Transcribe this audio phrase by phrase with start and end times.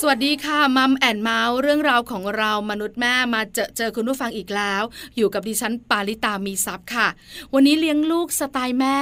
[0.00, 4.82] สวัสดีค่ะมัมแอนเมาส์เรื่องราวของเรามนุษย์แม่มาเจอเจอคุณผู้ฟังอีกแล้ว
[5.16, 7.08] อยู่กับดิฉันปาริตามีทรัพย์ค่ะ
[7.54, 8.98] วันนี้เลี้ยงลูกสไตล์แม่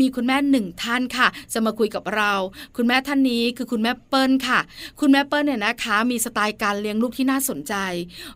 [0.00, 2.32] มีคุณแม่หนึ่งท่านค่ะ จะมาคุยกับเรา
[2.76, 4.60] คุณแม่ท่านนี้คือคุณแม่เปิ้ลค่ะ
[5.00, 7.74] คุณแม่เปิ้ลเนี่ยนะคะ มีสไตล์การเลี้ยงลูกที่น่าสนใจ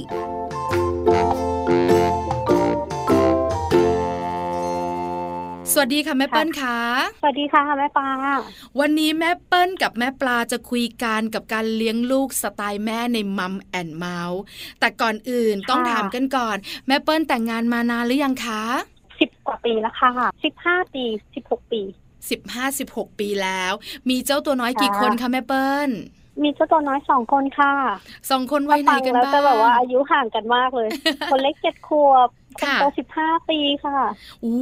[5.72, 6.78] สวัสดีค่ะแม่เปิ้ลค่ะ
[7.20, 8.10] สวัสดีค่ะแม่ปลา
[8.80, 14.40] วันนี้แม่เปิ้ลกับแม่ปลาจะคุยกันกับการเลี้ยงลูกสไตล์แม่ในมัมแอนเมาส์
[14.80, 16.56] แต่ก่อนอื่นต้องถามกันก่อน
[16.86, 18.62] แม่เปิ้ลแต่งงานมานานหรือยังคะ
[19.20, 20.10] สิบกว่าปีแล้วค่ะ
[20.44, 21.82] สิบห้าปีสิบหกปี
[22.30, 23.72] สิบห้าสิบหกปีแล้ว
[24.10, 25.90] มีเจ้าตัวน้อยกี่คนคะแม่เปิ้ล
[26.42, 27.72] มีเจ้าตัวน้อยสองคนค่ะ
[28.30, 30.88] สองคนวัยไหนกันบ้างแล้วจะแบบว่าอายุห่างกันมากเลย
[31.30, 34.00] คนเล็กเจ็ดขวบคนโตสิบห้าปีค่ะ
[34.44, 34.58] อู้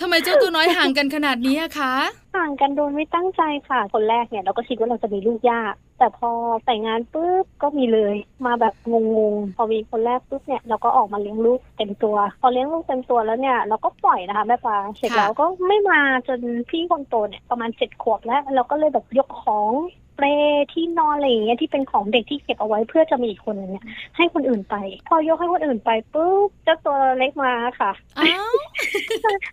[0.00, 1.94] ทำไมเจ้าตัวน้อยห่างกันขนาดนี้คะ
[2.36, 6.30] ห่างกันโดยไม่ตั้งใจค่ะ คนแรกเนี่ยเราก็คิดว่าเราจะมีลูกยาก แต่พอ
[6.64, 8.14] แต่งงานปุ๊บก็มีเลย
[8.46, 8.94] มาแบบง
[9.32, 16.40] งๆ พอมีคนแรกปุ๊บเนี่ยเราก็ออกมาเลี้ยงลูกเต็มตัว พอเลี้ยงลูกเต็มตัวแล้วเนี่ยเราก็ปล่อยนะคะแม่ปลาเสร็จแล้วก็ไม่มาจน
[16.70, 19.70] พี่คนโตเนี่ยประมาณเจ็ดขวบแล้วเราก็เลยแบบยกของ
[20.20, 20.28] เปร
[20.72, 23.86] ที่นอนอะไรอย่างเงี้ยที่เป็นของเด็กที่เก็บเอาไว้เพื่อจะมีอีกคนนึงเนี่ย
[24.16, 24.74] ให้คนอื่นไป
[25.08, 27.92] พอยกให้คนอื่นไปปุ๊บเจ้าตัวเล็กมาค่ะ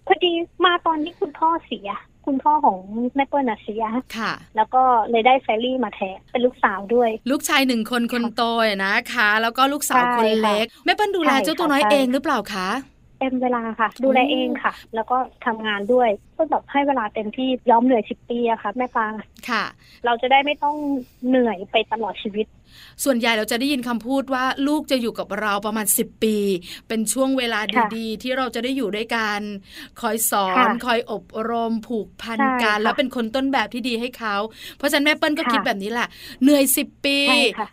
[0.07, 0.31] พอดี
[0.65, 1.89] มาตอนที่คุณพ่อเสีย
[2.25, 2.77] คุณพ่อของ
[3.15, 3.83] แม่เปิ้ลเสีย
[4.17, 8.43] ค่ะ แล้วก็เลยได้แฟรี่มาแทนเป็นลูกสาวด้วย ลูกชายหนึ่งคนคนโต
[8.85, 12.69] นะคะ แล้วก็ลูกสาวคนเล็ก แม่เปิ้ลดูแลเจ้าตัวน้อยเองหรือเปล่าคะ
[13.19, 19.07] เต็มเวลาค่ะ ดูแลเองค่ะ แล้วก็ทำงานด้วยก็แบบให้เวลาเต็มที่ย้อมเหนื่อยสิบปีอะค่ะ แม่ปา
[19.49, 19.63] ค่ะ
[20.05, 20.75] เราจะได้ไม่ต้อง
[21.27, 22.45] เหนื่อยไปตลอดชีวิต
[23.03, 26.37] ส่วนใหญ่เราจะได้ยินคำพูดว่าลูกจะอยู่กับเราประมาณสิบปี
[26.87, 27.59] เป็นช่วงเวลา
[27.95, 29.41] ดีๆ ที่เราจะได้อยู่ด้วยกัน
[30.01, 34.35] คอยสอน คอยอบรมผูกพันกันแล้วเป็นคนต้นแบบที่ดีให้เขา
[34.77, 36.07] เพราะฉะนั้นแม่เปิ้ลก็คิดแบบนี้แหละ
[36.43, 37.17] เหนื่อยสิบปี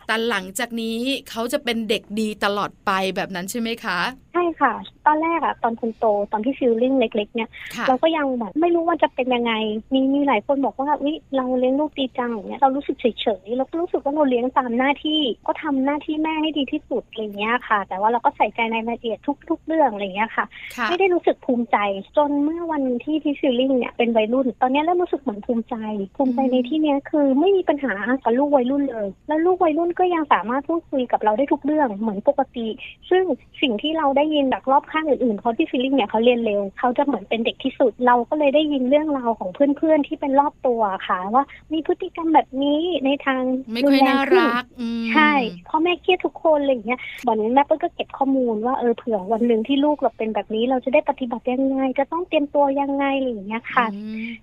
[0.07, 0.97] แต่หลังจากนี้
[1.29, 3.99] เขาจะเป็นเด็กดีตลอดไปแบบนั้นใช่ไหมคะ
[4.33, 4.73] ใช่ค่ะ
[5.05, 7.49] ตอนแรกอะตอนคนโตตอนที่ฟิลลิ่งเล็ก ๆ เนี่ย
[7.87, 9.53] เราก็ยังแบบไม่รู้ว่าจะเป็นยังไง
[9.93, 13.05] มีมีหลายคนบอกว่าวิเราเลี้ยงลูกดีจังเนี่ยเรารู้สึกเฉ
[13.43, 19.19] ยๆเราก็รู้สึกว่าเราเลี้ยงตามหน้าที่ก็ทำหน้าที่แม่ให้ดีที่สุดอะไรเงี้ยค่ะ แต่ว่าเราก็ใส่ใจในรายละเอียด
[19.49, 20.45] ทุก ๆ เรื่องอะไรเงี้ยค่ะ
[20.89, 21.77] ไม่ได้รู้สึกภูมิใจ
[22.17, 25.75] จนเมื่อวันที่ที่ฟิลลิ่งเนี่ยเป็นวัยรุ่น ตอนนี้เริ่มรู้สึกเหมือนภูมิใจ
[26.15, 32.67] ภูมิใจในที่เนี้ยคือไม่มีปัญหากับลูกวัยรุ่นเลย แล้วลูกวัยรุ่นก็ยังสามารถพูดคุยกับเราได้ทุกเรื่องเหมือนปกติ
[33.09, 33.23] ซึ่ง
[33.61, 43.41] สิ่งที่เราได้ยินจากรอบข้างอื่นๆเพราะที่ฟิลลิ่งเนี่ยเขาเรียนเร็วเขาจะเหมือนเป็นเด็กที่สุดเราก็เลยได้ยินเรื่องราวของเพื่อนๆที่เป็นรอบตัวค่ะ ว่ามีพฤติกรรมแบบนี้ในทาง
[43.73, 44.63] ไม่ค่อยน่ารัก
[45.11, 45.31] ใช่
[45.67, 53.85] พ่อแม่เครียดทุกคนอะไรอย่างเงี้ยวันนี้แม่เปิ้ลก็เก็บข้อมูลว่าเออเผื่อวันหนึ่งที่ลูกเราเป็นแบบนี้ เราจะได้ปฏิบัติยังไง จะต้องเตรียมตัวยังไงอะไรอย่างเงี้ยค่ะ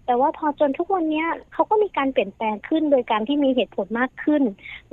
[0.06, 4.42] แต่ว่าพอจนทุกวันเนี้ยเขาก็มีการเปลี่ยนแปลงขึ้นโดยการที่มีเหตุผลมากขึ้น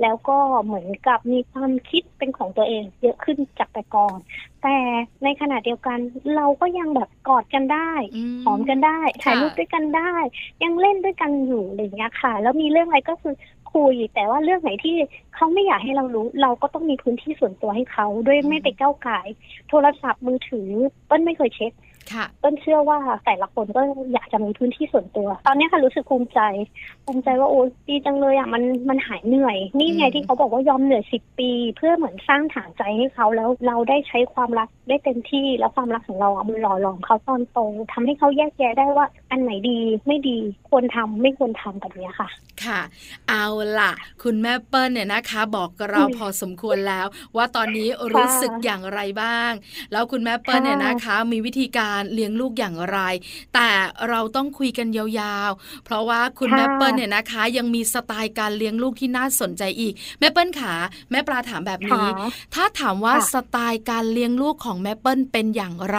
[0.02, 4.18] แล้วก็เหมือนกับมีความคิดเป็นของตัวเอง เยอะขึ้นจากแต่ก่อน
[4.62, 4.76] แต่
[5.24, 5.98] ในขณะเดียวกัน
[6.36, 7.92] เราก็ยังแบบกอดกันได้
[8.44, 10.14] หอมกันได้ถ่ายรูปด้วยกันได้
[10.62, 13.34] ยังเล่นด้วยกันอยู่อะไรอย่างเงี้ยค่ะ แล้วมีเรื่องอะไรก็คือ
[13.74, 14.96] คุย แต่ว่าเรื่องไหนที่
[15.34, 19.20] เขาไม่อยากให้เรารู้ เราก็ต้องมีพื้นที่ส่วนตัวให้เขาด้วยไม่ไปก้าวไก่
[19.68, 20.70] โทรศัพท์มือถือ
[21.06, 21.72] เปิ้ลไม่เคยเช็ค
[22.42, 23.82] ต้นเชื่อว่าแต่ละคนก็
[24.12, 26.40] อยากจะมีพื้นที่ส่วนตัว ตอนนี้ค่ะรู้สึกภูมิใจ
[27.04, 37.58] ภูมิใจว่าโอ้ดีจังเลยอะมันมันหายเหนื่อย นี่ไงที่เขาบอกว่ายอมเหนื่อยสิบปี เพื่อเหมือนสร้างฐานใจให้เขาแล้วเราได้ใช้ความรัก ได้เต็มที่แล้วความรักของเราอะมันหล่อหลอมเขาตอนโต
[37.92, 40.38] ทำให้เขาแยกแยะได้ว่าอันไหนดีไม่ดี
[40.68, 42.28] ควรทำไม่ควรทำแบบนี้ค่ะ
[42.64, 42.80] ค่ะ
[43.28, 43.46] เอา
[43.78, 43.92] ล่ะ
[44.22, 47.06] คุณแม่เปิ้ลเนี่ยนะคะ บอกกับเราพอสมควรแล้ว
[47.36, 49.52] ว่าตอนนี้รู้สึกอย่างไรบ้าง
[49.92, 52.98] แล้วคุณแม่เปิ้ลเนี่ยนะคะ มีวิธีการเลี้ยงลูกอย่างไร
[53.54, 53.68] แต่
[54.08, 60.74] เราต้องคุยกันยาวๆ เพราะว่าคุณแม่เปิ้ลเนี่ยนะคะ ยังมีสไตล์การเลี้ยงลูกที่น่าสนใจอีก แม่เปิ้ลขา
[61.10, 65.98] แม่ปลาถามแบบนี้ค่ะถ้าถามว่าค่ะสไตล์การเลี้ยงลูกของแม่เปิ้ลเป็นอย่างไร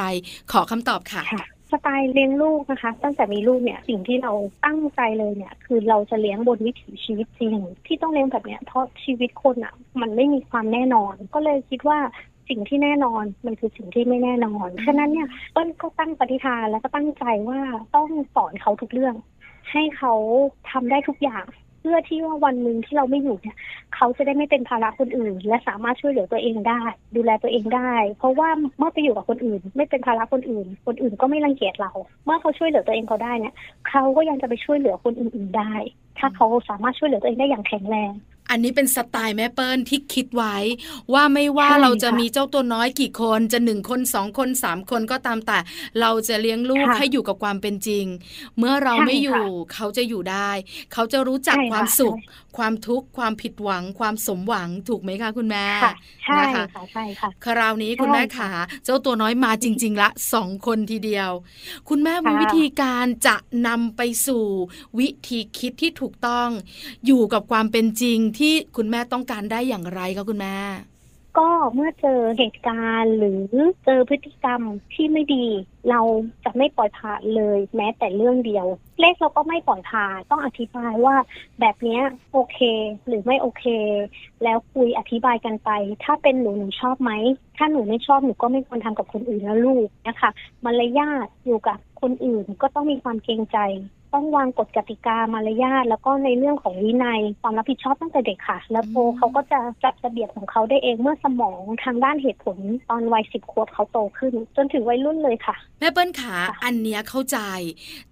[0.52, 4.34] ขอคำตอบค่ะค่ะสไตล์เลี้ยงลูกนะคะ ตั้งแต่มีลูกเนี่ยสิ่งที่เรา
[4.66, 7.56] ตั้งใจเลยเนี่ย คือเราจะเลี้ยงบนวิถีชีวิตจริง
[7.86, 12.00] ที่ต้องเลี้ยงแบบเนี้ยเพราะชีวิตคนอะ มันไม่มีความแน่นอน ก็เลยคิดว่า
[12.50, 17.60] สิ่งที่แน่นอนมันคือสิ่งที่ไม่แน่นอน ฉะนั้นเนี่ยเปิ้ลก็ตั้งปฏิฐานแล้วก็ตั้งใจว่า
[17.96, 19.16] ต้องสอนเขาทุกเรื่อง
[19.72, 20.14] ให้เขา
[20.72, 21.46] ทำได้ทุกอย่าง
[21.82, 23.58] เพื่อที่ว่าวันหนึ่งที่เราไม่อยู่เนี่ย
[23.96, 26.82] เขาจะได้ไม่เป็นภาระคนอื่น และสามารถช่วยเหลือตัวเองได้
[27.16, 31.92] ดูแลตัวเองได้ เพราะว่าเมื่อไปอยู่กับคนอื่น ไม่เป็นภาระคนอื่น คนอื่นก็ไม่รังเกียจเรา
[32.26, 33.56] เมื่อเขาช่วยเหลือตัวเองเขาได้เนี่ย
[33.90, 35.74] เขาก็ยังจะไปช่วยเหลือคนอื่นๆได้
[36.20, 38.14] ถ้าเขาสามารถช่วยเหลือตัวเองได้อย่างแข็งแรง
[38.52, 40.56] อันนี้เป็นสไตล์แม่เปิ้ลที่คิดไว้
[41.14, 45.60] ว่าไม่ว่าใช่เราจะค่ะมีเจ้าตัวน้อยกี่คนจะหนึ่งคนสองคนสามคนก็ตามแต่
[46.00, 48.06] เราจะเลี้ยงลูกค่ะให้อยู่กับความเป็นจริง
[48.58, 50.50] เมื่อเราใช่ไม่อยู่ค่ะเขาจะอยู่ได้
[50.94, 55.94] เขาจะรู้จักใช่ค่ะความสุขใช่ความทุกข์ความผิดหวัง ความสมหวังถูกไหมคะคุณแม่ค่ะ
[56.26, 58.52] ใช่นะคะค่ะใช่ค่ะคราวนี้คุณใช่แม่ค่ะขา
[58.86, 61.32] เจ้าตัวน้อยมาจริง ๆ ละสองคนทีเดียว
[61.90, 63.36] คุณแม่มีค่ะวิธีการจะ
[63.68, 64.46] นำไปสู่
[65.00, 66.50] วิธีคิดที่ถูกต้อง
[67.06, 70.56] อยู่กับความเป็นจริงที่ที่คุณแม่ต้องการได้อย่างไรคะคุณแม่
[71.40, 73.42] ก็เมื่อเจอเหตุการณ์หรือ
[73.86, 74.62] เจอพฤติกรรม
[74.94, 75.46] ที่ไม่ดี
[75.90, 76.02] เรา
[76.44, 78.66] จะไม่ปล่อยผ่านเลย แม้แต่เรื่องเดียว
[79.00, 81.16] เลขเราก็ไม่ปล่อยผ่านต้องอธิบายว่า
[81.60, 82.00] แบบนี้
[82.34, 82.60] โอเค
[83.08, 83.66] หรือไม่โอเค
[84.44, 85.70] แล้วคุยอธิบายกันไป
[86.04, 87.12] ถ้าเป็นหนูหนูชอบไหม
[87.58, 90.30] ถ้าหนูไม่ชอบหนูก็ไม่ควรทำกับคนอื่นแล้วลูกนะคะ
[90.66, 93.58] มารยาทอยู่กับคนอื่นก็ต้องมีความเกรงใจ
[94.14, 102.58] ต้องวางกฎกติกามารยาทแล้วก็ในเรื่องของวินัยความรับผิดชอบตั้งแต่เด็กค่ะ แล้วโตอืมเขาก็จะจัดระเบียบของเขาได้เองเมื่อสมองทางด้านเหตุผล
[102.90, 107.40] ตอนวัยสิบขวบเขาโตขึ้น จนถึงวัยรุ่นเลยค่ะ แม่เปิ้ลขาค่ะอันเนี้ยเข้าใจ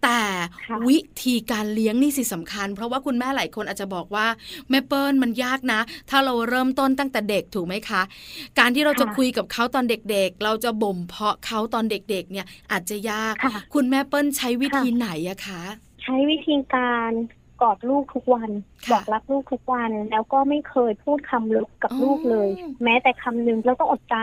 [0.04, 0.20] แต่
[0.66, 4.28] ค่ะวิธีการเลี้ยงนี่สิสำคัญ เพราะว่าคุณแม่หลายคนอาจจะบอกว่า
[4.70, 5.80] แม่เปิ้ลมันยากนะ
[6.10, 8.02] ถ้าเราเริ่มต้นตั้งแต่เด็กถูกไหมคะ
[8.60, 17.12] การที่เราจะค่ะคุยกับเขาตอนเด็กๆ เราจะบ่มเพาะเขาตอนเด็กๆ เนี่ยอาจจะยากค่ะคุณแม่เปิ้ลใช้วิธีค่ะไหนอะคะใช้วิธีการ
[17.62, 18.50] กอดลูกทุกวัน
[18.86, 22.50] ค่ะบอกรักลูกทุกวัน แล้วก็ไม่เคยพูดคำลบกับอ๋อลูกเลย
[22.84, 24.18] แม้แต่คำหนึ่งแล้วก็อดใจ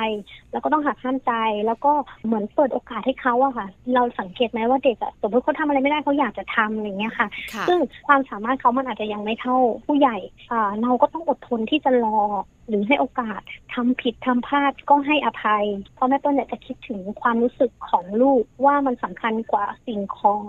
[0.53, 1.33] แล้วก็ต้องหักห้ามใจ
[1.67, 1.93] แล้วก็
[2.25, 10.17] เหมือนเปิดโอกาสให้เขาอะค่ะ เราสังเกตไหมว่าเด็กอะสมมติเขาทำอะไรไม่ได้เขาอยากจะทำอย่างเงี้ยค่ะค่ะซึ่งความสามารถเขามันอาจจะยังไม่เท่าผู้ใหญ่
[10.51, 12.21] อ่าเราก็ต้องอดทนที่จะรอ
[12.69, 13.41] หรือให้โอกาส
[13.75, 20.47] ทำผิดทำพลาดก็ให้อภัย เพราะแม่ต้นเนี่ยจะคิดถึงความรู้สึกของลูกว่ามันสำคัญกว่าสิ่งของ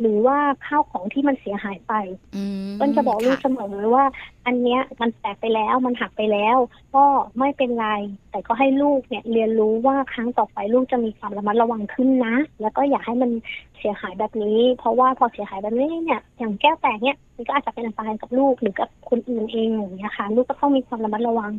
[0.00, 1.92] หรือว่าข้าวของที่มันเสียหายไป
[2.36, 4.04] อืมต้นจะบอกลูกค่ะเสมอว่า
[4.46, 6.58] อันเนี้ยมันแตกไปแล้วมันหักไปแล้ว
[6.94, 7.04] ก็
[7.38, 7.88] ไม่เป็นไร
[8.30, 13.30] แต่ก็ให้ลูกเนี่ยเรียนรู้ว่าครั้งต่อไปลูกจะมีความระมัดระวังขึ้นนะ แล้วก็อย่าให้มัน
[13.78, 21.52] เสียหายแบบนี้ เพราะว่าพอเสียหายแบบนี้เนี่ย อย่างแก้วแตกเนี่ยมันก็อาจจะเป็นอันตรายกับลูกหรือกับคนอื่นเองอย่างเงี้ยค่ะลูกก็ต้องมีความระมัดระวัง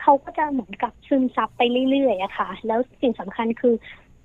[0.00, 3.74] เขาก็จะเหมือนกับซึมซับไปเรื่อยๆอะค่ะ แล้วสิ่งสำคัญคือ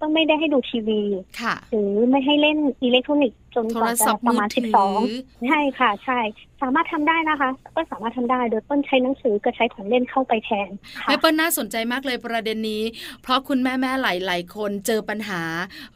[0.01, 1.01] ต้องไม่ได้ให้ดูทีวี
[1.41, 4.99] ค่ะหรือไม่ให้เล่นอิเล็กทรอนิกส์จนโทกรว่าศัจะพท์ประมือมาณถืสิบอสอง
[5.47, 6.19] ใช่ค่ะ ใช่
[6.61, 10.69] สามารถทำได้นะคะ ก็สามารถทำได้โดยต้นใช้หนังสือกับใช้ของเล่นเข้าไปแทน
[10.99, 12.83] ค่ะแม่เปิ้ลน่าสนใจมากเลยประเด็นนี้
[13.21, 15.41] เพราะคุณแม่แม่ๆหลาย ๆ คนเจอปัญหา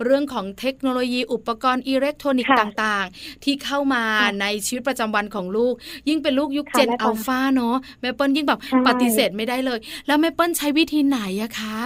[0.03, 5.73] เรื่องของเทคโนโลยีอุปกรณ์อิเล็กทรอนิกส์ค่ะต่าง ๆ ที่เข้ามาค่ะในชีวิตประจำวันของลูก
[6.09, 11.77] ยิ่งเป็นลูกยุคค่ะ Gen แม่เปิ้อัลลฟาเนาะแม่เปิ้ลยิ่งแบบใช่ปฏิเสธไม่ได้เลย แล้วแม่เปิ้ลใช้วิธีไหนอะคะ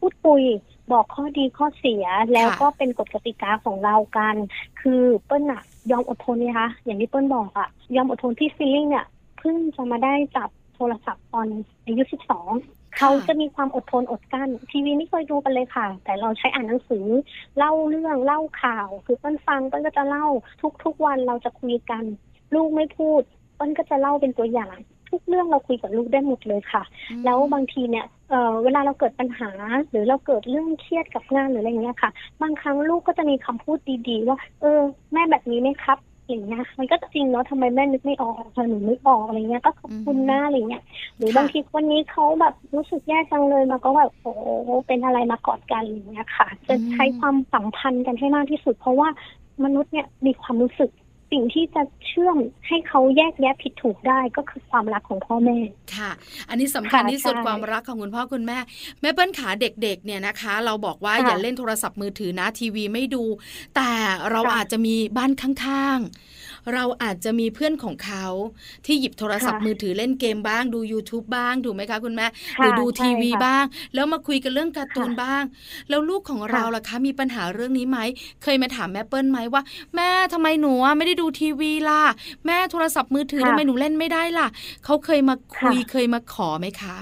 [0.00, 0.42] พูดคุย
[0.92, 4.36] บอกข้อดีข้อเสียแล้วค่ะก็เป็นกฎกติกาของเรากัน
[4.80, 9.06] คือเปิ้ลอะยอมอดทนนะคะอย่างที่เปิ้ลบอกอะยอมอดทนที่ฟีลลิ่งเนี่ย
[9.38, 11.46] เพิ่งจะมาได้จับโทรศัพท์ตอน
[11.84, 12.50] อายุสิบสอง
[12.98, 17.06] เขาจะมีความอดทนอดกลั้น ทีวีไม่เคยดูกันเลยค่ะ แต่เราใช้อ่านหนังสือ
[17.58, 20.26] เล่าเรื่องเล่าข่าว คือเปิ้ลฟังเปิ้ลก็จะเล่า
[20.84, 22.04] ทุกๆวันเราจะคุยกัน
[22.54, 23.22] ลูกไม่พูด
[23.56, 24.76] เปิ้ลก็จะเล่าเป็นตัวอย่าง
[25.12, 26.82] ทุกเรื่องเราคุยกับลูกได้หมดเลยค่ะ
[27.24, 29.50] แล้วบางทีเนี่ยเอ่อเวลาเราเกิดปัญหา
[29.90, 32.10] หรือเราเกิดเรื่องเครียดกับงานหรืออะไรเงี้ยค่ะ
[32.42, 33.78] บางครั้งลูกก็จะมีคำพูด
[34.08, 34.80] ดีๆ ว่า เออ
[35.12, 40.82] แม่แบบนี้ไหมครับอย่างเงี้ยมันก็จริงเนาะทำไมแม่นึกไม่ออกทำไมหนูนึกออกอะไรเงี้ยก็ขอบคุณนะอะไรเงี้ย
[41.16, 44.32] หรือบางทีวันนี้เขาแบบรู้สึกแย่จังเลยมาก็แบบโอ้
[44.86, 49.08] เป็นอะไรมากอดกันอย่างเงี้ยค่ะ จะใช้ความสัมพันธ์กันให้มากที่สุด เพราะว่า
[49.64, 50.90] มนุษย์เนี่ยมีความรู้สึก
[51.32, 55.58] สิ่งที่จะเชเชื่อมให้เขาแยกแยะผิดถูกได้ก็คือความรักของพ่อแม่
[55.96, 56.10] ค่ะ
[56.48, 58.58] อันนี้สำคัญค่ะที่สุดใช่ความรักของคุณพ่อคุณแม่
[59.00, 63.24] แม่เปิ้ลขาเด็กๆเนี่ยนะคะ เราบอกว่าค่ะอย่าเล่นโทรศัพท์มือถือนะทีวีไม่ดู
[63.76, 63.90] แต่
[64.30, 66.41] เราค่ะอาจจะมีบ้านข้างๆ
[66.74, 68.26] เราอาจจะมีเพื่อนของเขา
[68.86, 72.26] ที่หยิบโทรศัพท์ค่ะมือถือเล่นเกมบ้างดู YouTube บ้างถูกไหมคะคุณแม่
[72.58, 73.64] หค่ะรือดูใช่ทีวีค่ะบ้าง
[73.94, 75.42] แล้วมาคุยกันเรื่องการ์ตูนค่ะบ้าง
[75.88, 77.98] แล้วลูกของเราค่ะล่ะคะมีปัญหาเรื่องนี้ไหม
[78.42, 79.62] เคยมาถามแม่เปิ้ลไหมว่า
[79.96, 82.02] แม่ทำไมหนูอะไม่ได้ดูทีวีล่ะ
[82.46, 84.48] แม่โทรศัพท์มือถือค่ะทำไมหนูเล่นไม่ได้ล่ะ
[84.84, 86.96] เขาเคยมาคุยค่ะเคยมาขอไหมคะ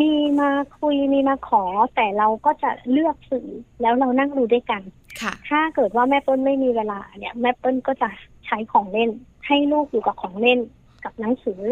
[0.00, 1.62] มีมาคุยมีมาขอ
[1.94, 3.48] แต่เราก็จะเลือกสื่อ
[3.82, 4.82] แล้วเรานั่งดูด้วยกัน
[5.20, 8.08] ค่ะ ถ้าเกิดว่าแม่เปิ้ลไม่มีเวลาเนี่ย แม่เปิ้ลก็จะ
[8.48, 9.10] ใช้ของเล่น
[9.46, 10.58] ให้ลูกอยู่กับของเล่น
[11.04, 11.62] กับหนังสือ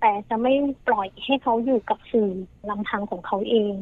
[0.00, 0.52] แต่จะไม่
[0.86, 2.30] ปล่อยให้เขาอยู่กับสื่อ
[2.70, 3.74] ลำพังของเขาเอง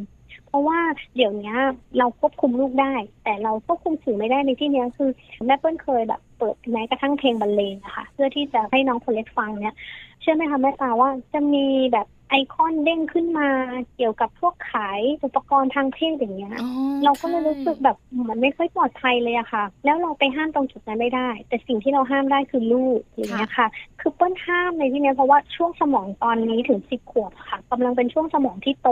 [0.47, 0.81] เพราะว่า
[1.17, 1.55] เดี๋ยวนี้
[1.99, 5.11] เราควบคุมลูกได้ แต่เราควบคุมสื่อไม่ได้ในที่นี้คือ
[5.47, 9.77] แม่เปิ้ลเคยแบบเปิดแม้กระทั่งเพลงบรรเลงนะคะเพื่อที่จะให้น้องคนเล็กฟังเนี่ย
[10.21, 13.49] เชื่อไหมคะแม่ตาว่าจะมีแบบ ไอคอนเด้งขึ้นมา
[13.97, 16.71] เกี่ยวกับพวกขายอุปกรณ์ทางเพศอย่างเงี้ยอ๋อ
[17.05, 23.67] เราก็เลยค่ะรู้สึกแบบเหมันไม่ค่อยปลอดภัยเลยอะค่ะ แล้วเราไปห้ามตรงจุดนั้นไม่ได้ แต่สิ่งที่เราห้ามได้คือลูกอย่างเงี้ยค่ะ
[24.01, 28.89] คือเปิ้ลห้ามในที่เนี้ยเพราะว่าช่วงสมองตอนนี้ถึงสิบขวบค่ะกำลังเป็นช่วงสมองที่โต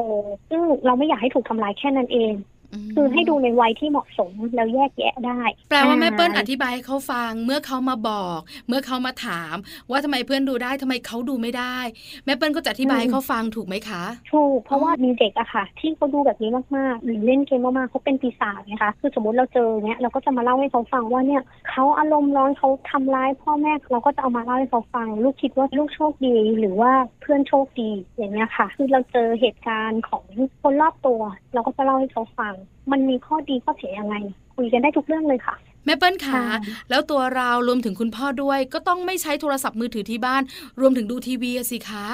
[0.51, 2.56] ซึ่งเราไม่อยากให้ถูกทำลายแค่นั้นเองม
[2.95, 9.55] คือให้ดูในวัยที่เหมาะสมแล้วแยกแยะได้ แปลว่าแม่เปิ้ลออ่าธิบายให้เขาฟัง เมื่อเขามาบอก เมื่อเขามาถาม
[9.91, 11.79] ว่าทำไมเพื่อนดูได้ทำไมเขาดูไม่ได้
[12.25, 30.25] แม่เปิ้ลก็จะอธิบายให้เขาฟังถูกไหมคะถูกเพราะว่ามีเด็กอะค่ะ ที่เขาดูแบบนี้มากๆหรือเล่นเกมมากๆเขาเป็นปีศาจไงคะคือสมมติเราเจอเนี้ยเราก็จะมาเล่าให้เขาฟังว่าเนี่ยเขาอารมณ์ร้อนเขาทำร้ายพ่อแม่เราก็จะเอามาเล่าให้เขาฟัง ลูกคิดว่าลูกโชคดี หรือว่าเพื่อนโชคดีอย่างเงี้ยค่ะ คือเราเจอเหตุการณ์ของ
[30.63, 31.21] คนรอบตัว
[31.55, 32.55] เราก็จะเล่าให้เขาฟัง
[32.93, 34.17] มันมีข้อดีข้อเสียยังไง
[34.57, 36.45] คุยกันได้ทุกเรื่องเลยค่ะ แม่เปิ้ลขาค่ะ
[36.91, 40.43] แล้วตัวเรารวมถึงคุณพ่อด้วย ก็ต้องไม่ใช้โทรศัพท์มือถือที่บ้าน
[40.81, 42.07] รวมถึงดูทีวีอะสิคะ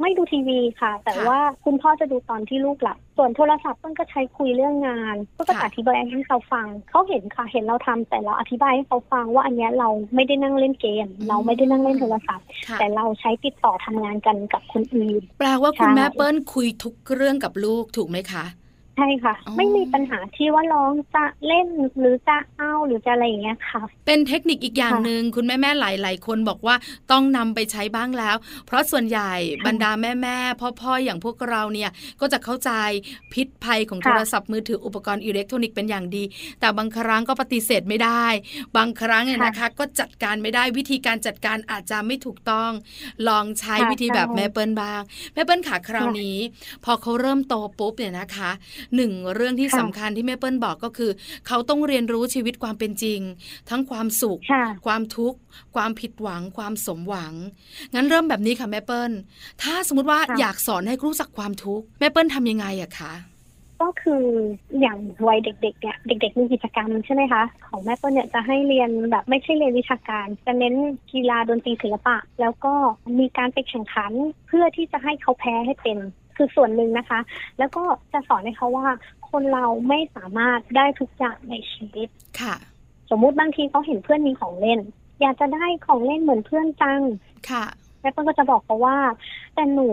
[0.00, 18.44] ไม่ดูทีวีค่ะ แต่ค่ะว่าคุณพ่อจะดูตอนที่ลูกหลับส่วนโทรศัพท์เปิ้ลก็ใช้คุยเรื่องงานก็จะค่ะอธิบายให้เขาฟังเขาเห็นค่ะเห็นเราทำแต่เราอธิบายให้เขาฟังว่าอันเนี้ยเราไม่ได้นั่งเล่นเกม เราไม่ได้นั่งเล่นโทรศัพท์ค่ะแต่เราใช้ติดต่อทำงานกันกับคนอื่นแปลว่าคุณใช่แม่เปิ้ลคุยทุกเรื่องกับลูกถูกไหมคะ
[18.96, 26.76] ใช่ค่ะอ๋อไม่มีปัญหาที่ว่าร้องจะเล่นหรือจะเอาหรือจะอะไรอย่างเงี้ยค่ะ เป็นเทคนิคอีกอย่างค่ะหนึ่งคุณแม่แม่ๆหลายๆคนบอกว่า
[27.12, 28.36] ต้องนำไปใช้บ้างแล้ว
[28.66, 32.70] เพราะส่วนใหญ่ค่ะบรรดาแม่แม่พ่อพ่อๆอย่างพวกเราเนี่ยก็จะเข้าใจ
[33.32, 36.24] พิษภัยของค่ะโทรศัพท์มือถืออุปกรณ์อิเล็กทรอนิกส์เป็นอย่างดี
[36.60, 38.26] แต่บางครั้งก็ปฏิเสธไม่ได้
[38.76, 42.70] บางครั้งเนี่ยค่ะนะคะก็จัดการไม่ได้วิธีการจัดการอาจจะไม่ถูกต้อง
[43.28, 45.00] ลองใช้ค่ะวิธีแบบใช่แม่เปิ้ลบ้าง
[45.34, 46.38] แม่เปิ้ลขาคราวค่ะนี้
[46.84, 48.50] พอเขาเริ่มโตปุ๊บเนี่ยนะคะ
[48.96, 51.10] หนึ่งเรื่องที่ค่ะสำคัญที่แม่เปิ้ลบอกก็คือ
[51.46, 53.20] เขาต้องเรียนรู้ชีวิตความเป็นจริง
[53.70, 55.38] ทั้งความสุขค่ะความทุกข์
[55.74, 57.34] ความผิดหวัง ความสมหวัง
[57.94, 59.12] งั้นเริ่มแบบนี้ค่ะแม่เปิ้ล
[59.62, 63.12] ถ้าสมมติว่าค่ะอยากสอนให้รู้จักความทุกข์แม่เปิ้ลทำยังไงอะคะ
[63.82, 64.24] ก็คือ
[64.80, 64.98] อย่าง
[65.28, 70.74] วัยเด็กๆเนี่ยเด็ก ๆ มีกิจกรรมใช่ไหมคะ ของแม่เปิ้ลเนี่ยจะให้เรียนแบบไม่ใช่เรียนวิชาการ จะเน้น
[71.12, 72.74] กีฬาดนตรีศิลปะ แล้วก็
[73.18, 74.12] มีการไปแข่งขัน
[74.46, 75.98] เพื่อที่จะให้เขาแพ้ให้เป็น
[76.36, 77.20] คือส่วนหนึ่งนะคะ
[77.58, 78.88] แล้วก็จะสอนให้เขาว่า
[79.30, 82.08] คนเราไม่สามารถได้ทุกอย่างในชีวิต
[82.40, 82.54] ค่ะ
[83.10, 84.80] สมมุติบางทีเขาเห็นเพื่อนมีของเล่น
[85.20, 87.00] อยากจะได้ของเล่นเหมือนเพื่อนจัง
[87.50, 87.64] ค่ะ
[88.00, 88.96] แม่เปิ้ลก็จะบอกเขาว่า
[89.54, 89.90] แต่หนู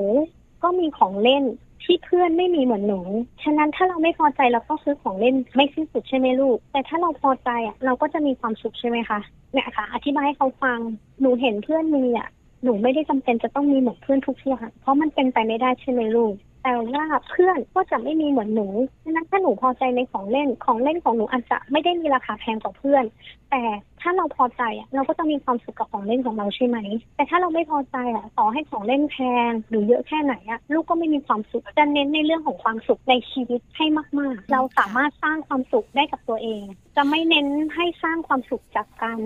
[0.64, 1.44] ก็มีของเล่น
[1.84, 3.02] ที่เพื่อนไม่มีเหมือนหนู
[3.44, 9.20] ฉะนั้นถ้าเราไม่พอใจเราก็ซื้อของเล่นไม่สิ้นสุดใช่ไหมลูก แต่ถ้าเราพอใจอะเราก็จะมีความสุขใช่ไหมคะ
[9.54, 10.80] เนี่ยค่ะ อธิบายให้เขาฟัง
[11.22, 12.30] หนูเห็นเพื่อนมีอะ
[12.64, 18.68] หนูไม่ได้จำเป็นจะต้องมีเหมือนเพื่อนทุกอย่างเพราะมันเป็นไปไม่ได้ใช่ไหมลูกแต่ว่าเพื่อนก็จะไม่มีเหมือนหนู
[19.04, 23.04] ฉะนั้นถ้าหนูพอใจในของเล่น ของเล่นของหนูอาจจะไม่ได้มีราคาแพงกว่าเพื่อน
[23.52, 23.62] แต่
[24.02, 26.78] ถ้าเราพอใจอะเราก็จะมีความสุขกับของเล่นของเราใช่ไหม
[27.16, 29.18] แต่ถ้าเราไม่พอใจอะต่อให้ของเล่นแพ
[29.50, 33.86] งหรือเยอะแค่ไหนอะลูกก็ไม่มีความสุข จะเน้นในเรื่องของความสุขในชีวิตให้
[34.20, 36.64] มากๆ เราสามารถสร้างความสุขได้กับตัวเอง
[36.96, 39.20] จะไม่เน้นให้สร้างความสุขจากการ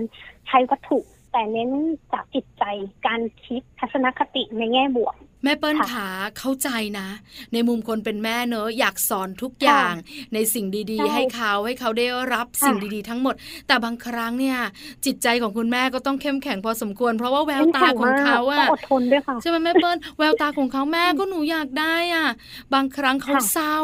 [0.48, 0.98] ใช้วัตถุ
[1.38, 1.70] แต่เน้น
[2.12, 2.64] จากจิตใจ
[3.06, 5.16] การคิดทัศนคติในแง่บวก
[5.46, 7.08] แม่เปิ้ลค่ะขาเข้าใจนะ
[7.52, 9.92] ในมุมคนเป็นแม่เนอะอยากสอนทุกอย่าง
[10.34, 13.34] ในสิ่งดีใช่ๆให้เขาให้เขาได้รับค่ะสิ่งดีๆ ทั้งหมด
[13.66, 14.58] แต่บางครั้งเนี่ย
[15.04, 22.28] จิตใจของคุณแม่ก็ต้องเข้มแข็งพอสมควร เพราะว่าแววตาของเขาต้อะองอดทนด้วยค่ะใช่ไหมแม่เปิ้ลแววตาของเขาแม่ก็หนูอยากได้อะ
[22.74, 23.78] บางครั้งเขาค่ะเศร้า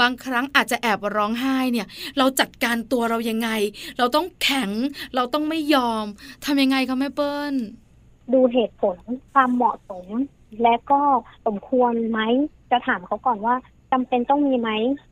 [0.00, 1.86] บางครั้งอาจจะแอบร้องไห้เนี่ย
[2.18, 3.48] เราจัดการตัวเรายังไง
[3.98, 4.70] เราต้องแข็ง
[5.14, 6.04] เราต้องไม่ยอม
[6.44, 7.54] ทำยังไงคะแม่เปิ้ล
[8.32, 8.96] ดูเหตุผล
[9.32, 10.06] ความเหมาะสม
[10.62, 11.00] และก็
[11.46, 12.20] สมควรไหม
[12.70, 13.54] จะถามเขาก่อนว่า
[13.92, 14.70] จำเป็นต้องมีไหม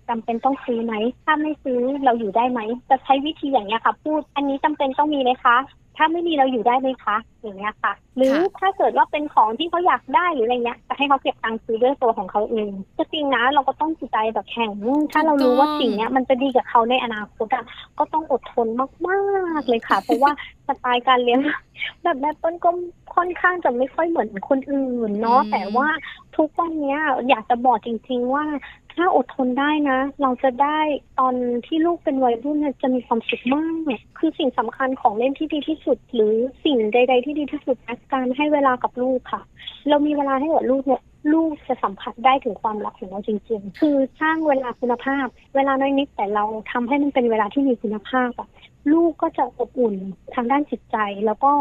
[0.09, 0.94] จำเป็นต้องซื้อไหม
[1.25, 5.56] ถ้าไม่ซื้อเราอยู่ได้ไหมจะใช้วิธีอย่างเงี้ยค่ะ พูดอันนี้จำเป็นต้องมีไหมคะ
[6.02, 14.71] ถ้าไม่มีเราอยู่ได้ไหมคะอย่างเงี้ยค่ะ หรือถ้าเกิดว่าเป็นของที่เขาอยากได้หรืออะไรเงี้ยจะให้เขาเก็บตังค์ซื้อด้วยตัวของเขาเองก็จริงนะเราก็ต้องจิตใจแบบแข็ง
[15.12, 17.64] ถ้าเรารู้ว่าสิ่งเนี้ยมันจะดีกับเขาในอนาคตอะ
[17.99, 18.69] ก็ต้องอดทน
[19.09, 19.21] มา
[19.61, 20.33] กๆเลยค่ะ เพราะว่า
[20.66, 21.40] สไตล์การเลี้ยง
[22.02, 22.71] แบบแม่ต้นก็
[23.14, 25.88] ค่อนข้างจะไม่ค่อยเหมือนคนอื่นเนาะแต่ว่า
[26.37, 28.45] ทุกวันเนี้ยอยากจะบอกจริง ๆ ว่า
[29.02, 30.78] ถ้าอดทนได้นะ เราจะได้
[31.19, 31.35] ตอน
[31.66, 33.75] ที่ลูกเป็นวัยรุ่นจะมีความสุขมาก
[34.19, 39.42] คือสิ่งสำคัญของเล่นที่ดีที่สุด หรือสิ่งใด ๆ ที่ดีที่สุดนะการให้เวลากับลูกค่ะ
[39.88, 41.02] เรามีเวลาให้กับลูกเนี่ย
[41.33, 45.26] ลูกจะสัมผัสได้ถึงความรักของเราจริง ๆ คือสร้างเวลาคุณภาพ
[45.57, 48.49] เวลาน้อยนิดแต่เราทำให้มันเป็นเวลาที่มีคุณภาพอะ
[48.92, 49.95] ลูกก็จะอบอุ่น
[50.35, 51.52] ทางด้านจิตใจ แล้วก็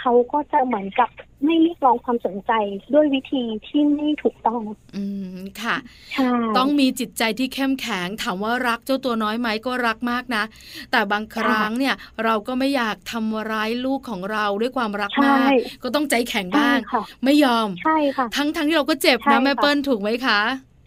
[0.00, 1.10] เขาก็จะเหมือนกับ
[1.44, 2.52] ไม่เรียกร้องความสนใจ
[2.94, 4.60] ด้วยวิธีที่ไม่ถูกต้อง
[4.96, 5.04] อื
[5.36, 5.76] มค่ะ
[6.12, 10.44] ใช่ต้องมีจิตใจที่เข้มแข็งถามว่ารักเจ้าตัวน้อยไหมก็รักมากนะ
[10.90, 15.50] แต่บางครั้งเนี่ยเราก็ไม่อยากทำร้ายลูกของเราด้วยความรักมาก
[15.82, 20.40] ก็ต้องใจแข็งใช่บ้างค่ะไม่ยอมใช่ค่ะทั้งทั้งที่เราก็เจ็บใช่นะแม่ค่ะเปิ้ลถูกไหมคะ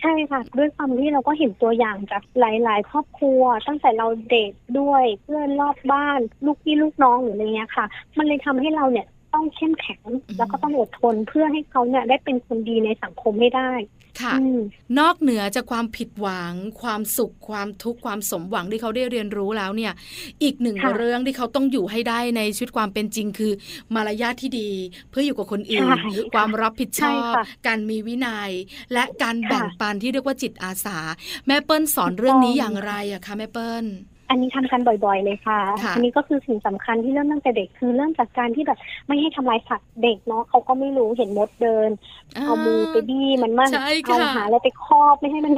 [0.05, 7.86] ใช่ค่ะ ด้วยความที่เราก็เห็นตัวอย่างจากหลาย ๆ ครอบครัว ตั้งแต่เราเด็กด้วยเพื่อนรอบบ้าน ลูกพี่ลูกน้องหรืออะไรเงี้ยค่ะ
[8.17, 10.01] มันเลยทำให้เราเนี่ย ต้องเข้มแข็ง
[10.37, 13.71] แล้วก็ต้องอดทนเพื่อให้เขาเนี่ยได้เป็นคนดีในสังคมให้ได้
[14.21, 14.59] ค่ะอืม
[14.99, 19.93] นอกเหนือจากความผิดหวัง ความสุขความทุกข์ความสมหวังที่เขาได้เรียนรู้แล้วเนี่ย
[20.43, 23.53] อีกหนึ่งค่ะเรื่องที่เขาต้องอยู่ให้ได้ในชีวิตความเป็นจริงคือ
[23.95, 24.69] มารยาทที่ดี
[25.09, 28.51] เพื่ออยู่กับคนอื่นใช่ค่ะความรับผิดชใช่อบค่ะการมีวินัย
[28.93, 30.99] และการค่ะแบ่งปันที่เรียกว่าจิตอาสา
[31.47, 33.85] แม่เปิ้ลสอนเรื่องนี้อย่างไรอะคะแม่เปิ้ล
[34.33, 41.89] อันนี้ทำกันบ่อยๆเลยค่ะค่ะอันี้ก็คือสิ่งสำคัญที่เริ่มตั้งแต่เด็กคือเริ่มจากการที่แบบไม่ให้ทำลายสัตว์เด็กเนาะเขาก็ไม่รู้เห็นมดเดิน
[42.45, 45.53] เอามือไปบี้มันมั่งใช่เอาค่ะหาอะไรไปครอบไม่ให้มัน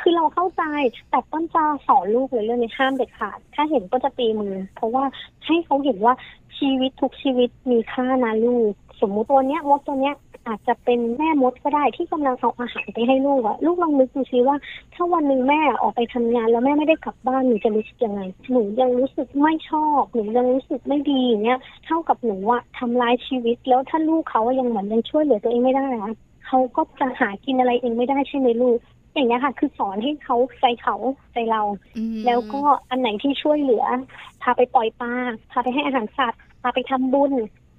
[0.00, 0.62] คือเราเข้าใจ
[1.10, 5.04] แต่ต้นจะสอนลูกเลยเรื่องนี้ห้ามเด็ดขาด ถ้าเห็นก็จะตีมือ เพราะว่า
[5.46, 6.14] ให้เขาเห็นว่า
[6.58, 10.14] ชีวิตทุกชีวิตมีค่านะลูกสมมุติตัวเนี้ยมดตัวเนี้ย
[10.46, 14.56] อาจจะเป็นแม่มดก็ได้ที่กำลังเอาอาหารไปให้ลูกอะลูกลองนึกดูซิว่า
[14.94, 18.20] ถ้าวันหนึ่งแม่ออกไปทำงานแล้วแม่ไม่ได้กลับบ้านหนูจะรู้สึกยังไง
[18.52, 26.12] หนูยังรู้สึกไม่ชอบหนูยังรู้สึกไม่ดีอย่างเงี้ยเท่ากับหนูอะทำร้ายชีวิต แล้วถ้าลูกเขาอะยังเหมือนยังช่วยเหลือตัวเองไม่ได้อะ
[26.46, 28.78] เขาก็จะหากินอะไรเองไม่ได้ใช่ไหมลูก
[29.14, 30.96] อย่างเงี้ยค่ะ คือสอนให้เขาใจเขา
[31.32, 31.62] ใจเรา
[31.96, 33.84] อืมแล้วก็อันไหนที่ช่วยเหลือ
[34.42, 35.12] พาไปปล่อยปลา
[35.50, 37.32] พาไปให้อาหารสัตว์พาไปทำบุญ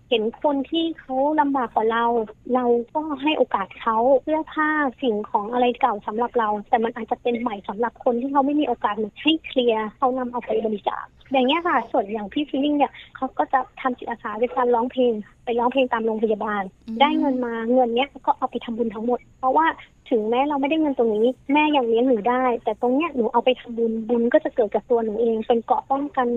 [0.10, 2.06] เห็นคนที่เขาลำบากกว่าเรา
[2.54, 4.70] เราก็ให้โอกาสเขาเสื้อผ้า
[5.02, 15.14] สิ่งของอะไรเก่าสำหรับเรา แต่มันอาจจะเป็นใหม่สำหรับคนที่เขาไม่มีโอกาสให้เคลียร์เขานำเอาไปบริจาคอย่างเงี้ยค่ะ ส่วนอย่างพี่ฟิลลิ่งเนี่ยเขาก็จะทำจิตอาสาด้วยการร้องเพลง
[15.46, 19.66] ไปร้องเพลงตามโรงพยาบาลอืมได้เงินมาเงินเนี้ยก็เอาไปทำบุญทั้งหมด เพราะว่า
[20.10, 26.28] ถึงแม้เราไม่ได้เงินตรงนี้ แม่ยังเลี้ยงหนูได้ แต่ตรงเนี้ยหนูเอาไปทำบุญบุญก็จะเกิดกับตัวหนูเอง เป็นเกราะป้องกัน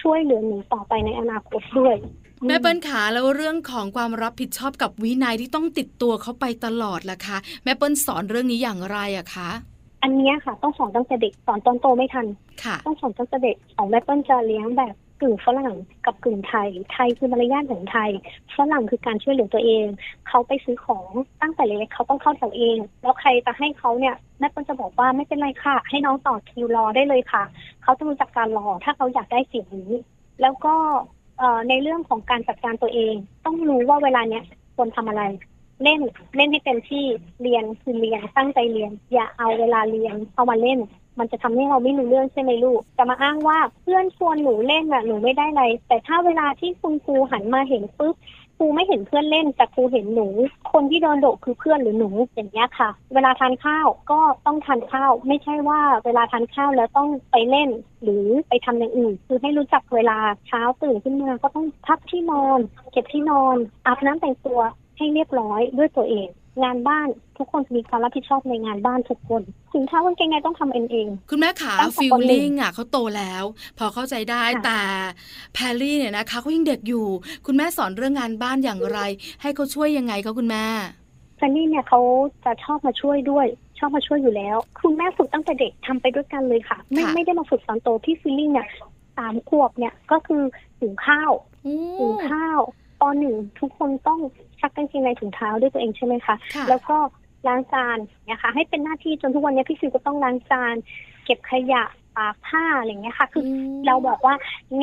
[0.00, 1.96] ช่วยเหลือหนูต่อไปในอนาคตด้วย
[2.46, 9.50] แม่เปิ้ลขาแล้วเรื่องของความรับผิดชอบกับวินัยที่ต้องติดตัวเขาไปตลอดล่ะคะ แม่เปิ้ลสอนเรื่องนี้อย่างไรอะคะ
[10.02, 12.26] อันเนี้ยค่ะ ต้องสอนตั้งแต่เด็กสอนตอนโตไม่ทัน
[12.64, 15.74] ค่ะ ต้องสอนตั้งแต่เด็กของแม่เปิ้ลจะเลี้ยงแบบกึ่งฝรั่ง
[16.06, 18.10] กับกึ่งไทย ไทยคือมารยาทของไทย
[18.56, 19.84] ฝรั่งคือการช่วยเหลือตัวเอง
[20.28, 21.10] เขาไปซื้อของ
[21.42, 27.42] ตั้งแต่เล็กๆเขาต้องเข้าแถวเอง แล้วใครจะให้เขาเนี่ยแม่เปิ้ลจะบอกว่าไม่เป็นไรค่ะ ให้น้องต่อคิวรอได้เลยค่ะ
[27.82, 29.90] เขาจะรู้จักการรอ ถ้าเขาอยากได้สิ่งนี้
[30.42, 31.21] แล้วก็เอ่อ
[31.68, 34.44] ในเรื่องของการจัดการตัวเอง ต้องรู้ว่าเวลาเนี้ย
[34.76, 35.22] ควรทำอะไร
[35.82, 36.00] เล่น
[36.36, 37.04] เล่นให้เต็มที่
[37.42, 40.78] เรียนคือเรียนตั้งใจเรียน อย่าเอาเวลาเรียนเอามาเล่น
[41.18, 48.14] มันจะทำให้เราไม่รู้เรื่องใช่ไหมลูกจะมาอ้างว่าเพื่อนชวนหนูเล่นอะหนูไม่ได้อะไรแต่ถ้าเวลาที่คุณครูหันมาเห็นปุ๊บ
[48.62, 50.28] รูไม่เห็นเพื่อนเล่นแต่ครูเห็นหนู
[50.72, 57.70] คนที่โดนโดคือเพื่อนหรือหนูอย่างเงี้ยค่ะ เวลาทานข้าวก็ต้องทานข้าว ไม่ใช่ว่าเวลาทานข้าวแล้วต้องไปเล่น
[58.02, 62.58] หรือไปทำอย่างอื่น คือให้รู้จักเวลาเช้าตื่นขึ้นมาก็ต้องพักที่นอน
[62.92, 64.60] เก็บที่นอนอาบน้ำแต่งตัว
[64.96, 66.28] ให้เรียบร้อยด้วยตัวเอง
[66.62, 73.44] งานบ้านทุกคนมีความรับผิดชอบในงานบ้านทุกคนถึงเท้ากางเกงในต้องทำเองเอง คุณแม่ขาตั้งแต่ฟิลปหนึ่งลิ่งอะเขาโตแล้ว
[73.78, 74.80] พอเข้าใจได้ค่ะแต่
[75.54, 77.06] แพรรี่เนี่ยนะคะเขายังเด็กอยู่
[77.46, 78.98] คุณแม่สอนเรื่องงานบ้านอย่างไร
[79.42, 80.64] ให้เขาช่วยยังไงคะคุณแม่
[81.36, 82.00] แฟนนี่เนี่ยเขา
[82.44, 83.46] จะชอบมาช่วยด้วย
[83.78, 88.68] ชอบมาช่วยอยู่แล้ว คุณแม่ฝึกตั้งแต่เด็กทำไปด้วยกันเลยค่ะ ไม่ค่ะไม่ได้มาฝึกตอนโตพี่ฟิลลิ่งเนี่ย
[89.16, 90.42] สามขวบเนี่ยก็คือ
[90.78, 92.60] หุงข้าวโอ้หุงข้าว
[93.02, 94.20] ตอนหนึ่งทุกคนต้อง
[94.62, 96.96] ซักกางเกงในถุงเท้าด้วยตัวเองใช่ไหมคะค่ะแล้วก็
[97.46, 97.98] ล้างจาน
[98.30, 100.74] นะคะให้เป็นหน้าที่จนทุกวันนี้พี่ฟิวก็ต้องล้างจาน
[101.24, 101.84] เก็บขยะ
[102.16, 104.34] ตากผ้าอะไรอย่างเงี้ยค่ะ คืออมเราบอกว่า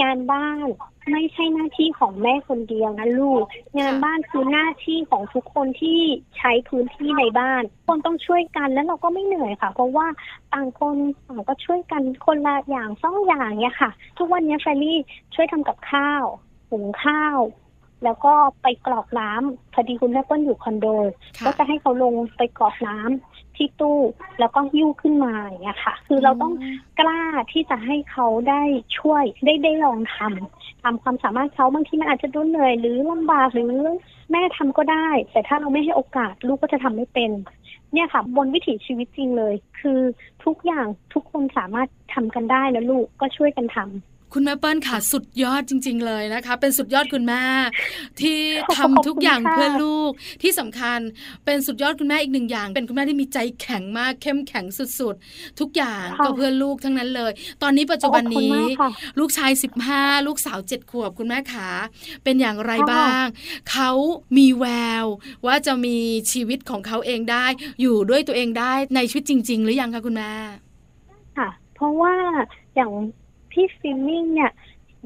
[0.02, 0.68] งานบ้าน
[1.12, 3.44] ไม่ใช่หน้าที่ของแม่คนเดียวนะลูก
[3.80, 6.00] งานบ้านคือหน้าที่ของทุกคนที่
[6.38, 10.08] ใช้พื้นที่ในบ้าน คนต้องช่วยกันแล้วเราก็ไม่เหนื่อยค่ะ เพราะว่า
[10.54, 10.96] ต่างคน
[11.28, 14.98] ต่างก็ช่วยกันคนละอย่างสองอย่างเนี้ยค่ะ ทุกวันนี้แฟรรี่
[15.36, 16.24] ช่วยทำกับข้าว
[16.70, 17.38] หุงข้าว
[18.04, 20.88] แล้วก็ไปกรอกน้ำพอดีคุณแม่เปิ้ลอยู่คอนโด
[21.38, 24.00] ค่ะก็จะให้เขาลงไปกรอกน้ำที่ตู้
[24.40, 26.54] แล้วก็หิ้วขึ้นมาอย่างเงี้ยค่ะ คือเราต้อง
[27.00, 28.62] กล้าที่จะให้เขาได้
[28.98, 33.66] ช่วยได้ได้ลองทำทำความสามารถเขาบางทีมันอาจจะดูเหนื่อยหรือลำบากหรือ
[34.32, 37.32] แม่ทำก็ได้ แต่ถ้าเราไม่ให้โอกาสลูกก็จะทำไม่เป็น
[37.94, 40.00] เนี่ยค่ะ บนวิถีชีวิตจริงเลย คือ
[40.46, 47.44] ทุกอย่างทุกคนสามารถทำกันได้แล้วลูกก็ช่วยกันทำ คุณแม่เปิ้ลค่ะสุดยอดจริง ๆ เลยนะคะ เป็นสุดยอดคุณแม่
[48.22, 48.38] ที่
[48.76, 50.12] ทำขอบคุณทุกอย่างค่ะเพื่อลูก
[50.42, 51.00] ที่สำคัญ
[51.46, 54.66] เป็นสุดยอดคุณแม่อีกหนึ่งอย่าง เป็นคุณแม่ที่มีใจแข็งมากเข้มแข็ง
[55.00, 57.32] สุดๆ ทุกอย่างค่ะก็เพื่อลูกทั้งนั้นเลย
[57.64, 58.90] ตอนนี้ปัจจุบันขอบคุณนี้มากค่ะ
[59.20, 59.52] ลูกชาย
[59.90, 61.68] 15 ลูกสาวเจ็ดขวบคุณแม่ขา
[62.24, 63.26] เป็นอย่างไรค่ะบ้าง
[63.72, 63.92] เขา
[64.38, 64.66] มีแว
[65.04, 65.06] ว
[65.46, 65.98] ว่าจะมี
[66.32, 67.46] ชีวิตของเขาเองได้
[67.82, 70.32] อยู่ด้วยตัวเองได้ในชีวิตจริง ๆ หรือยังคะคุณแม่
[71.38, 72.14] ค่ะ เพราะว่า
[72.76, 72.92] อย่าง
[73.52, 74.52] พี่ฟิลลิ่งเนี่ย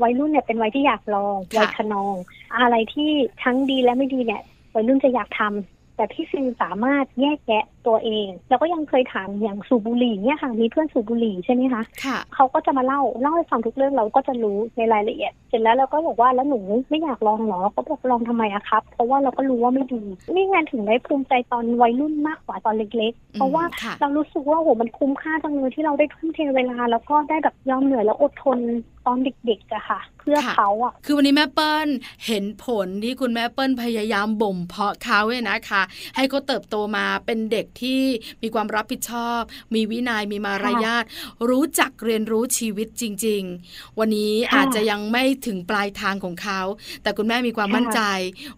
[0.02, 2.16] วัยรุ่นเนี่ยเป็นวัยที่อยากลองค่ะวัยคะนอง
[2.60, 3.10] อะไรที่
[3.44, 4.42] ทั้งดีและไม่ดีเนี่ย
[4.76, 20.04] วัยรุ่นจะอยากทำ แต่พี่ฟิลสามารถแยกแยะตัวเอง แล้วก็ยังเคยถามอย่างสูบบุหรี่เนี่ยค่ะมีเพื่อนสูบบุหรี่ใช่ไหมคะค่ะเขาก็จะมาเล่าเล่าให้ฟังทุกเรื่องเราก็จะรู้ในรายละเอียด เสร็จแล้วเราก็บอกว่าแล้วหนูไม่อยากลองเหรอเขาบอกลองทำไมอะครับ เพราะว่าเราก็รู้ว่าไม่ดี
[20.34, 28.60] นี่งานถึงได้ภูมิใจตอนวัยรุ่นมากกว่าตอนเล็ก ๆ เพราะว่าค่ะเรารู้สึกว่าโหมันคุ้มค่าจังเลยที่เราได้ทุ่มเทเวลา แล้วก็ได้แบบยอมเหนื่อยแล้วอดทน
[29.06, 31.88] ตอนเด็กๆอะค่ะ เพื่อค่ะเขาอะคือวันนี้แม่เปิ้ล
[32.28, 35.82] เห็นผลที่คุณแม่เปิ้ลพยายามบ่มเพาะเขาเนี่ยนะคะ
[36.16, 38.02] ให้เขาเติบโตมาเป็นเด็กที่
[38.42, 39.42] มีความรับผิดชอบ
[39.76, 41.04] มีวินัยมีมารยาท
[41.50, 46.62] รู้จักเรียนรู้ชีวิตจริง ๆ วันนี้ค่ะอาจจะยังไม่ถึงปลายทางของเขา
[47.04, 48.02] แต่คุณแม่มีความค่ะมั่นใจ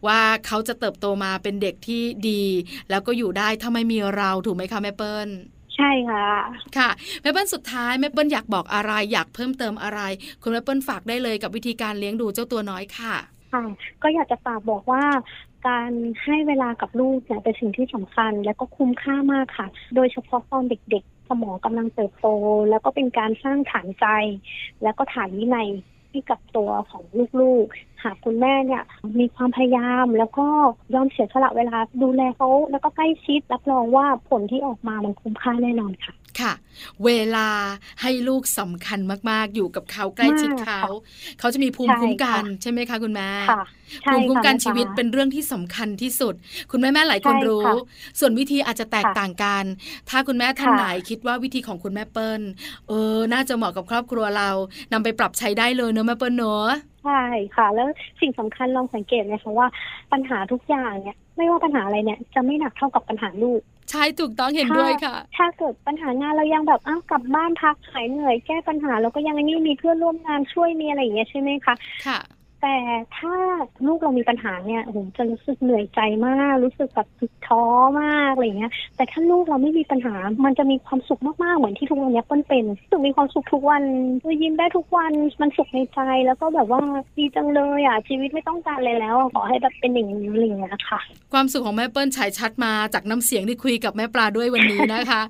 [0.08, 2.44] ว่าเขาจะเติบโตมาเป็นเด็กที่ดี
[2.90, 5.30] แล้วก็อยู่ได้ถ้าไม่มีเราถูกไหมคะแม่เปิ้ล
[5.78, 6.28] ใช่ค่ะ
[6.78, 6.90] ค่ะ
[7.22, 10.02] แม่เปิ้ลสุดท้ายแม่เปิ้ลอยากบอกอะไร อยากเพิ่มเติมอะไร
[10.42, 13.16] คุณแม่เปิ้ลฝากได้เลยกับวิธีการเลี้ยงดูเจ้าตัวน้อยค่ะ
[13.54, 13.64] ค่ะ
[14.04, 15.04] ก็อยากจะฝากบอกว่า
[15.68, 15.92] การ
[16.24, 22.28] ให้เวลากับลูกเนี่ยเป็นสิ่งที่สำคัญ และก็คุ้มค่ามากค่ะ โดยเฉพาะตอนเด็กๆ สมองกำลังเติบโต
[22.70, 24.06] แล้วก็เป็นการสร้างฐานใจ
[24.84, 25.70] แล้วก็ฐานวินัย
[26.12, 27.04] ให้กับตัวของ
[27.42, 28.84] ลูกๆหากคุณแม่เนี่ย
[29.20, 30.48] มีความพยายามแล้วก็
[30.96, 36.54] ยอมเสียสละเวลาดูแลเขาแล้วก็ใกล้ชิดรับรองว่าผลที่ออกมามันคุ้มค่าแน่นอนค่ะค่ะ
[37.06, 37.50] เวลา
[38.02, 40.94] ให้ลูกสำคัญมากๆ อยู่กับเขาใกล้ชิดมากค่ะเขา
[41.40, 43.64] เขาจะมีภูมิใช่คุ้มกันค่ะใช่ไหมคะคุณแม่ค่ะ
[44.04, 46.34] ใช่ภูมิคุ้มกันค่ะชีวิตแม่เป็นเรื่องที่สำคัญที่สุด
[46.72, 47.76] คุณแม่แม่หลายคนใช่รู้ค่ะ
[48.20, 49.66] ส่วนวิธีอาจจะแตกค่ะต่างกัน
[50.10, 52.42] ถ้าคุณแม่ท่านค่ะไหนคิดว่าวิธีของคุณแม่เปิ้ล
[52.88, 54.50] เออ น่าจะเหมาะกับครอบครัวเรา
[54.94, 56.70] นำไปปรับใช้ได้เลยเนอะแม่เปิ้ลเนอะ
[57.06, 57.24] ใช่
[57.56, 57.88] ค่ะ แล้ว
[58.22, 59.68] สิ่งสำคัญลองสังเกตนะคะว่า
[60.12, 71.76] ปัญหาทุกอย่างเนี่ยไม่ว่าปัญหาอะไรเนี่ยจะไม่หนักเท่ากับปัญหาลูกใช่ถูกต้องเห็นด้วยค่ะ ถ้าเกิดปัญหางานเรายังแบบอ้าวกลับบ้านพักหายเหนื่อยแก้ปัญหาแล้วก็ยังไอ้นี่มีเพื่อนร่วมงานช่วยมีอะไรอย่างเงี้ยใช่ไหมคะ
[72.08, 72.20] ค่ะ
[72.67, 72.80] แต่
[73.17, 73.36] ถ้า
[73.88, 77.08] ลูกเรามีปัญหาเนี่ยผมจะรู้สึกเหนื่อยใจมาก รู้สึกแบบ
[77.47, 77.63] ท้อ
[78.01, 83.84] มากอะไรเงี้ย แต่ถ้าลูกเราไม่มีปัญหา มันจะมีความสุขมากๆเหมือนที่ทุกวันเนี้ยเปิ้ลเป็นรู้สึกมีความสุขทุกวัน
[84.41, 86.82] ยิ้มได้ทุกวันมันสุขในใจแล้วก็แบบว่า
[87.17, 90.99] ดีจังเลยอะชีวิตไม่ต้องการอะไรแล้ว ขอให้แบบเป็นอย่างนี้อะไรอย่างเงี้ยค่ะ
[91.34, 95.21] ความสุขของแม่เปิ้ลฉายชัดมาจากน้ำเสียงที่คุยกับแม่ปลาด้วยวันนี้นะคะ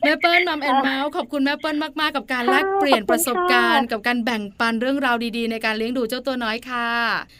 [0.00, 6.77] แม่เปิ้ลมัมแอนเมาส์ขอบคุณแม่เปิ้ลมากๆ กับการแลกเปลี่ยนประสบการณ์ กับการแบ่งปันเรื่องราวดีๆ ในการเลี้ยงดูเจ้าตัวน้อยค่ะ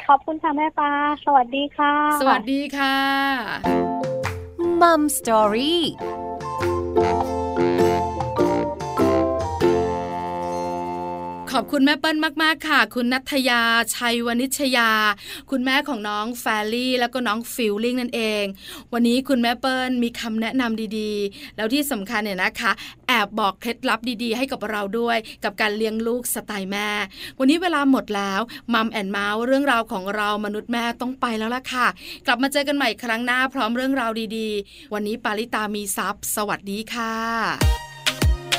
[0.08, 0.92] ขอบคุณค่ะแม่เปิ้ล
[1.24, 2.96] สวัสดีค่ะ สวัสดีค่ะ
[4.80, 5.82] Mom Story ข
[11.58, 13.60] อบคุณแม่เปิ้ลมาก ๆ ค่ะ คุณนัทยา
[13.94, 14.90] ชัยวณิชยา
[15.50, 18.44] คุณแม่ของน้องแฟรี่ แล้วก็น้องฟิลลิ่งนั่นเอง
[18.92, 22.72] วันนี้คุณแม่เปิ้ลมีคำแนะนำดีๆ แล้วที่สำคัญเนี่ยนะคะ
[23.08, 26.88] แอบบอกเคล็ดลับดีๆ ให้กับเราด้วย กับการเลี้ยงลูกสไตล์แม่
[27.38, 28.40] วันนี้เวลาหมดแล้ว
[28.74, 31.86] Mom and Mouth เรื่องราวของเรามนุษย์แม่ต้องไปแล้วล่ะค่ะ
[32.26, 37.87] กลับมาเจอกันใหม่ครั้งหน้าพร้อมเรื่องราวดีๆ วันนี้ปาริตามีซัพ์สวัสดีค่ะ